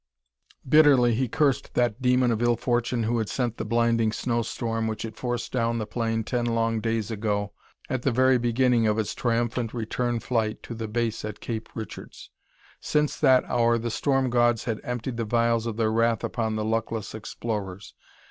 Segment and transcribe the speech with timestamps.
[0.67, 4.87] Bitterly he cursed that demon of ill fortune who had sent the blinding snow storm
[4.87, 7.53] which had forced down the plane ten long days ago
[7.87, 12.31] at the very beginning of its triumphant return flight to the base at Cape Richards.
[12.79, 16.65] Since that hour the storm gods had emptied the vials of their wrath upon the
[16.65, 17.93] luckless explorers.